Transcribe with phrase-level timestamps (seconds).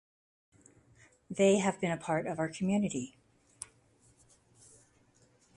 [1.29, 3.15] They have been part of our community.